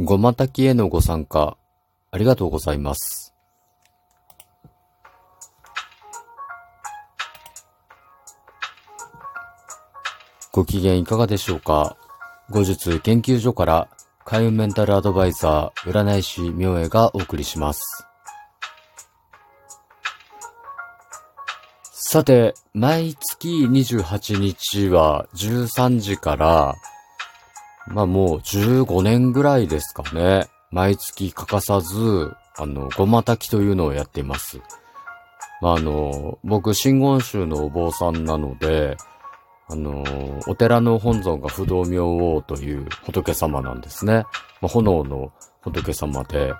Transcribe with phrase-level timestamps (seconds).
[0.00, 1.56] ごまたきへのご参加、
[2.12, 3.34] ありがとうございます。
[10.52, 11.96] ご機嫌いかがでしょうか？
[12.48, 13.88] 後日研究所から
[14.24, 17.82] 開運メンタルアドバイザー占い師明恵がお送りします。
[21.90, 26.76] さて、毎月28日は13時から、
[27.90, 30.48] まあもう15年ぐらいですかね。
[30.70, 34.60] 毎月欠かさず、あの、ごま炊きというのをやっています。
[35.60, 38.96] まああの、僕、真言宗のお坊さんなので、
[39.70, 40.02] あの、
[40.46, 44.24] お寺の本尊が不動明王という仏様なんですね。
[44.62, 46.54] まあ、炎の仏様で、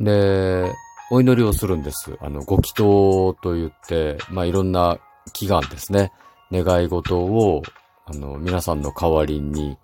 [0.00, 0.72] で、
[1.10, 2.16] お祈りをするんです。
[2.20, 4.98] あの、ご祈祷と言って、まあ、いろんな
[5.34, 6.12] 祈願ですね。
[6.50, 7.62] 願い事を、
[8.08, 9.76] あの、皆さんの代わりに、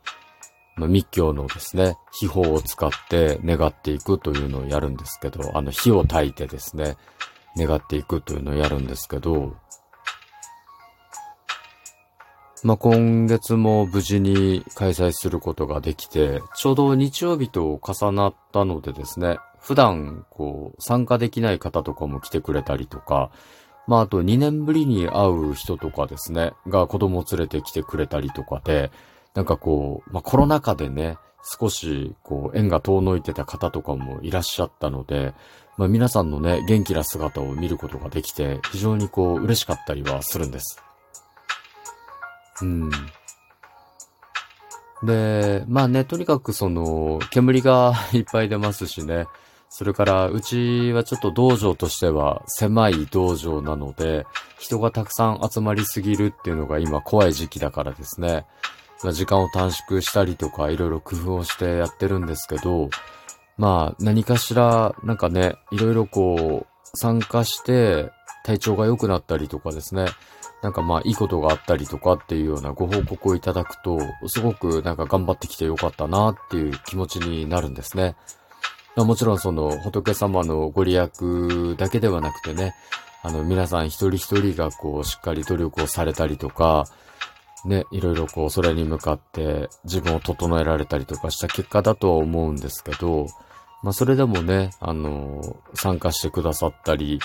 [0.76, 6.96] ま、密教のですね、秘宝を使って願っていくというのをやるんですけど、あの、火を焚いてですね、
[7.56, 9.56] 願っていくというのをやるんですけど、
[12.62, 23.32] まあ、今月も無事に開催することができて、ちょうど日曜日と重なったのでですね、普段、こう、参加できない方とかも来てくれたりとか、
[23.86, 28.90] まあ、あと2年ぶりに会う人とかですね、が子供を連れてきてくれたりとかで、
[29.34, 35.34] なんかこう、まあ、コロナ禍でね、少し、こう、縁が遠のいてた方とかもいらっしゃったので、
[35.76, 40.80] まあ、皆さんのね、元気な姿を見ることができて、非常にこう、嬉しかったりはするんです。
[42.60, 42.90] うん。
[45.02, 49.26] で、まあね、とにかくその、煙が いっぱい出ますしね、
[49.74, 54.26] それから、うちはちょっと道場としては狭い道場なので、
[54.58, 58.44] 人がたくさん集まりすぎるっていうのが今怖い時期だからですね。
[59.02, 62.90] まあ、時間を短縮したりとか、いろいろ工夫をしてやってるんですけど、
[63.56, 68.10] まあ、何かしら、なんかね、いろいろこう、参加して、
[68.44, 70.04] 体調が良くなったりとかですね。
[70.62, 78.16] なんかまあいいことがあったりとかっていうようなご報告をいただくと、すごくなんか頑張ってきてよかったなっていう気持ちになるんですね。
[78.96, 82.74] もちろんその仏様のご利益だけではなくてね、
[83.22, 86.84] あの皆さん一人一人がこうしっかり努力をされたりとか、
[87.64, 93.28] ね、いろいろこうそれに向かって自分を整えられたりとかした結果だとは思うんですけど、
[93.82, 97.20] まあそれでもね、あの、参加してくださったり、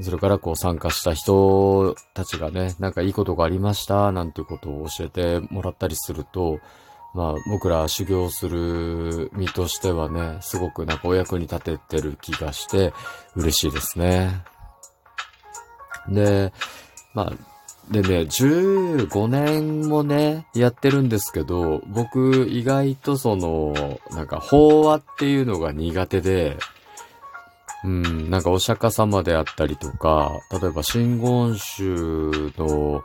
[0.00, 6.60] それからこう参加した人たちがね、なんかいいことがありました、なんていうことを教えてもらったりすると、
[7.18, 12.92] まあ僕ら修行する身としてはね、すごくなんかお役に立ててる気がして
[13.34, 14.44] 嬉しいですね。
[16.08, 16.52] で、
[17.14, 17.32] まあ、
[17.92, 23.74] でね、15年もね、やってるんですけど、僕意外とその、
[24.12, 26.56] なんか法話っていうのが苦手で、
[27.82, 33.02] うん、なんかお釈迦様であったりとか、例えば真言宗の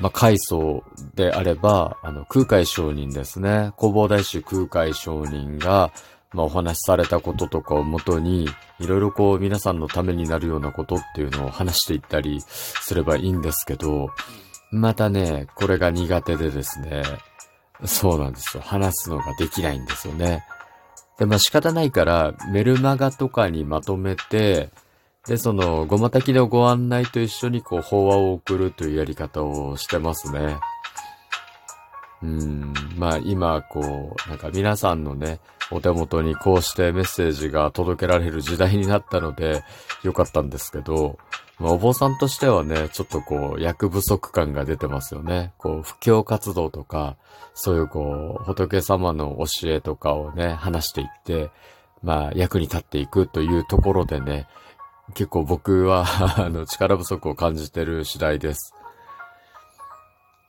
[0.00, 3.72] まあ、階層であれば、あの、空海上人ですね。
[3.76, 5.92] 弘法大師空海上人が、
[6.32, 8.48] まあ、お話しされたこととかをもとに、
[8.80, 14.10] いろいろこう、皆さんのためになるようなことっていうのを話していったりすればいいんですけど、
[14.70, 17.02] またね、これが苦手でですね、
[17.84, 18.62] そうなんですよ。
[18.64, 20.44] 話すのができないんですよね。
[21.18, 24.70] で、まあ仕方ないから、メルマガとかにまとめて、
[25.26, 30.58] で、その、ごまたきのご案内と一緒にこう、法話を送るというやり方をしてますね。
[32.22, 35.40] うん、まあ今、こう、なんか皆さんのね、
[35.70, 39.64] お手元にこうしてメッセージが届けられる時代になったので、
[40.02, 41.18] よかったんですけど、
[41.58, 45.52] まあ、お坊さんとしてはね、ちょっとこう、役不足感が出てますよね。
[45.58, 47.16] こう、布教活動とか、
[47.54, 51.50] そういうこう、仏様の教えとかをね、話していって、
[52.02, 54.48] まあ、役に立っていくというところでね、
[55.12, 56.04] 結構僕は
[56.38, 58.74] あの、力不足を感じてる次第です。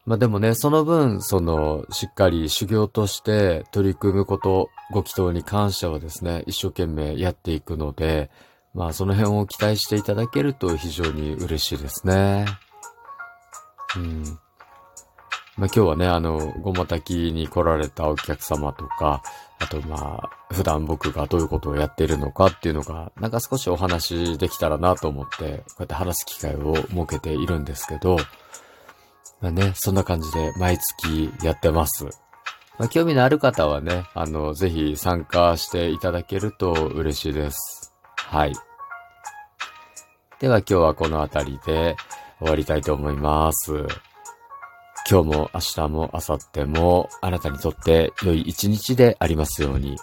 [0.06, 8.30] まあでもね、その分、その、しっかり修行として取り組むこと、ご祈祷に関してはですね、一生懸命やっていくので、
[8.74, 12.46] まあその辺を期待していただけると非常に嬉しいですね。
[13.96, 14.40] うん。
[15.56, 19.22] まあ今日はね、あの、ごま炊きに来られたお客様とか、
[19.60, 28.18] あとまあ、普段僕がどういうことをやっているのかっていうのが、なんか少しお話できたらなと思って、こうやって話す機会を設けているんですけど、
[29.42, 32.06] まあね、そんな感じで毎月やってます。
[32.80, 37.94] まあ、興味のある方はね、あの、ぜひ参加していただけると嬉しいです。
[38.16, 38.54] はい。
[40.40, 41.96] では今日はこの辺りで
[42.40, 43.86] 終わりたいと思います。
[45.10, 49.98] 今日も明日も明後日もあなたにとって良い一日でありますように。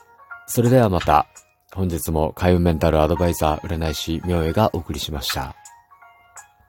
[0.46, 1.26] それではまた、
[1.72, 5.54] 本日も開運メンタルアドバイザー占い師明恵がお送りしました。